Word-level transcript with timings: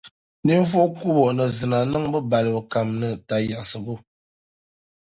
ninvuɣukubo 0.45 1.23
ni 1.37 1.45
zina 1.57 1.77
niŋbu 1.91 2.19
balibu 2.29 2.61
kam 2.71 2.87
ni 2.99 3.07
tayiɣisigu. 3.27 3.95